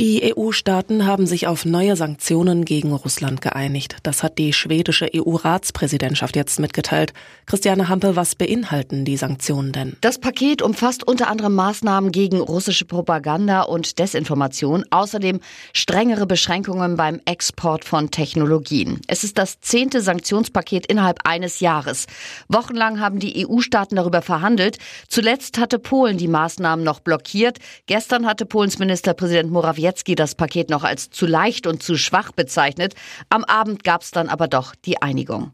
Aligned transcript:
Die 0.00 0.34
EU-Staaten 0.36 1.06
haben 1.06 1.24
sich 1.24 1.46
auf 1.46 1.64
neue 1.64 1.94
Sanktionen 1.94 2.64
gegen 2.64 2.92
Russland 2.92 3.40
geeinigt. 3.40 3.98
Das 4.02 4.24
hat 4.24 4.38
die 4.38 4.52
schwedische 4.52 5.08
EU-Ratspräsidentschaft 5.14 6.34
jetzt 6.34 6.58
mitgeteilt. 6.58 7.12
Christiane 7.46 7.88
Hampe, 7.88 8.16
was 8.16 8.34
beinhalten 8.34 9.04
die 9.04 9.16
Sanktionen 9.16 9.70
denn? 9.70 9.96
Das 10.00 10.18
Paket 10.18 10.62
umfasst 10.62 11.06
unter 11.06 11.28
anderem 11.28 11.54
Maßnahmen 11.54 12.10
gegen 12.10 12.40
russische 12.40 12.86
Propaganda 12.86 13.62
und 13.62 14.00
Desinformation, 14.00 14.84
außerdem 14.90 15.38
strengere 15.72 16.26
Beschränkungen 16.26 16.96
beim 16.96 17.20
Export 17.24 17.84
von 17.84 18.10
Technologien. 18.10 19.00
Es 19.06 19.22
ist 19.22 19.38
das 19.38 19.60
zehnte 19.60 20.00
Sanktionspaket 20.00 20.86
innerhalb 20.86 21.20
eines 21.22 21.60
Jahres. 21.60 22.06
Wochenlang 22.48 22.98
haben 22.98 23.20
die 23.20 23.46
EU-Staaten 23.46 23.94
darüber 23.94 24.22
verhandelt. 24.22 24.78
Zuletzt 25.06 25.58
hatte 25.58 25.78
Polen 25.78 26.18
die 26.18 26.26
Maßnahmen 26.26 26.84
noch 26.84 26.98
blockiert. 26.98 27.58
Gestern 27.86 28.26
hatte 28.26 28.44
Polens 28.44 28.80
Ministerpräsident 28.80 29.52
Morawiecki 29.52 29.83
Morawiecki 29.84 30.14
das 30.14 30.34
Paket 30.34 30.70
noch 30.70 30.82
als 30.82 31.10
zu 31.10 31.26
leicht 31.26 31.66
und 31.66 31.82
zu 31.82 31.96
schwach 31.96 32.32
bezeichnet. 32.32 32.94
Am 33.28 33.44
Abend 33.44 33.84
gab 33.84 34.02
es 34.02 34.10
dann 34.10 34.28
aber 34.28 34.48
doch 34.48 34.74
die 34.74 35.02
Einigung. 35.02 35.52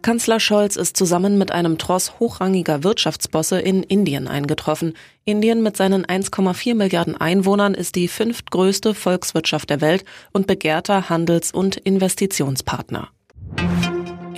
Kanzler 0.00 0.38
Scholz 0.38 0.76
ist 0.76 0.96
zusammen 0.96 1.38
mit 1.38 1.50
einem 1.50 1.76
Tross 1.76 2.20
hochrangiger 2.20 2.84
Wirtschaftsbosse 2.84 3.60
in 3.60 3.82
Indien 3.82 4.28
eingetroffen. 4.28 4.94
Indien 5.24 5.62
mit 5.62 5.76
seinen 5.76 6.06
1,4 6.06 6.74
Milliarden 6.76 7.16
Einwohnern 7.16 7.74
ist 7.74 7.96
die 7.96 8.08
fünftgrößte 8.08 8.94
Volkswirtschaft 8.94 9.68
der 9.70 9.80
Welt 9.80 10.04
und 10.32 10.46
begehrter 10.46 11.10
Handels- 11.10 11.50
und 11.50 11.76
Investitionspartner. 11.76 13.08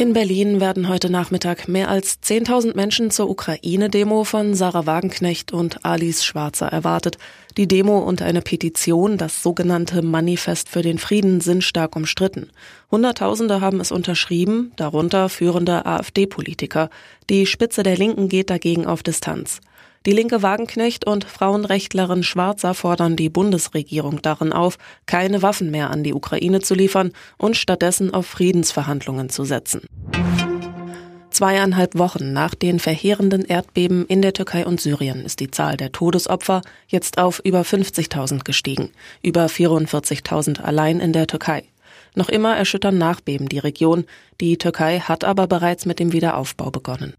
In 0.01 0.15
Berlin 0.15 0.63
werden 0.63 0.89
heute 0.89 1.11
Nachmittag 1.11 1.69
mehr 1.69 1.91
als 1.91 2.23
10.000 2.23 2.75
Menschen 2.75 3.11
zur 3.11 3.29
Ukraine-Demo 3.29 4.25
von 4.25 4.55
Sarah 4.55 4.87
Wagenknecht 4.87 5.53
und 5.53 5.85
Alice 5.85 6.25
Schwarzer 6.25 6.69
erwartet. 6.69 7.19
Die 7.59 7.69
Demo 7.69 7.99
und 7.99 8.23
eine 8.23 8.41
Petition, 8.41 9.19
das 9.19 9.43
sogenannte 9.43 10.01
Manifest 10.01 10.71
für 10.71 10.81
den 10.81 10.97
Frieden, 10.97 11.43
sind 11.43 11.63
stark 11.63 11.97
umstritten. 11.97 12.49
Hunderttausende 12.91 13.61
haben 13.61 13.79
es 13.79 13.93
unterschrieben, 13.93 14.73
darunter 14.77 15.29
führende 15.29 15.85
AfD-Politiker. 15.85 16.89
Die 17.29 17.45
Spitze 17.45 17.83
der 17.83 17.99
Linken 17.99 18.31
geht 18.31 18.49
dagegen 18.49 18.87
auf 18.87 19.03
Distanz. 19.03 19.61
Die 20.07 20.13
linke 20.13 20.43
Wagenknecht 20.43 21.07
und 21.07 21.25
Frauenrechtlerin 21.25 22.23
Schwarzer 22.23 22.73
fordern 22.73 23.17
die 23.17 23.29
Bundesregierung 23.29 24.23
darin 24.23 24.51
auf, 24.51 24.79
keine 25.05 25.43
Waffen 25.43 25.71
mehr 25.71 25.91
an 25.91 26.03
die 26.03 26.15
Ukraine 26.15 26.61
zu 26.61 26.75
liefern 26.75 27.13
und 27.37 27.55
stattdessen 27.55 28.15
auf 28.15 28.27
Friedensverhandlungen 28.27 29.29
zu 29.29 29.45
setzen. 29.45 29.83
Zweieinhalb 31.29 31.99
Wochen 31.99 32.33
nach 32.33 32.55
den 32.55 32.79
verheerenden 32.81 33.45
Erdbeben 33.45 34.07
in 34.07 34.23
der 34.23 34.33
Türkei 34.33 34.65
und 34.65 34.81
Syrien 34.81 35.23
ist 35.23 35.39
die 35.39 35.51
Zahl 35.51 35.77
der 35.77 35.93
Todesopfer 35.93 36.63
jetzt 36.89 37.19
auf 37.19 37.43
über 37.45 37.61
50.000 37.61 38.45
gestiegen, 38.45 38.93
über 39.23 39.47
44.000 39.47 40.63
allein 40.63 41.01
in 41.01 41.13
der 41.13 41.27
Türkei. 41.27 41.65
Noch 42.15 42.31
immer 42.31 42.57
erschüttern 42.57 42.97
Nachbeben 42.97 43.51
die 43.51 43.59
Region. 43.59 44.05
Die 44.41 44.57
Türkei 44.57 45.01
hat 45.01 45.25
aber 45.25 45.47
bereits 45.47 45.85
mit 45.85 45.99
dem 45.99 46.13
Wiederaufbau 46.13 46.71
begonnen. 46.71 47.15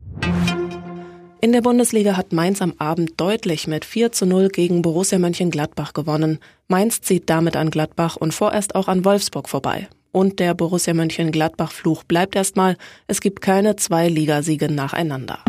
In 1.44 1.54
der 1.54 1.62
Bundesliga 1.62 2.18
hat 2.18 2.34
Mainz 2.34 2.62
am 2.62 2.76
Abend 2.78 3.20
deutlich 3.20 3.66
mit 3.66 3.84
4 3.84 4.12
zu 4.12 4.28
0 4.28 4.50
gegen 4.50 4.84
Borussia 4.84 5.18
Mönchengladbach 5.18 5.94
gewonnen. 5.94 6.38
Mainz 6.68 7.02
zieht 7.02 7.32
damit 7.32 7.56
an 7.56 7.72
Gladbach 7.72 8.16
und 8.16 8.32
vorerst 8.32 8.76
auch 8.76 8.88
an 8.88 9.04
Wolfsburg 9.06 9.50
vorbei. 9.50 9.88
Und 10.12 10.40
der 10.40 10.54
Borussia 10.54 10.94
Mönchengladbach-Fluch 10.94 12.04
bleibt 12.04 12.36
erstmal. 12.36 12.78
Es 13.08 13.22
gibt 13.22 13.42
keine 13.42 13.76
zwei 13.76 14.08
Ligasiege 14.08 14.72
nacheinander. 14.72 15.40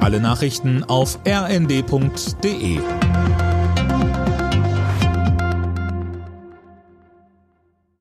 Alle 0.00 0.18
Nachrichten 0.18 0.82
auf 0.82 1.18
rnd.de 1.28 2.78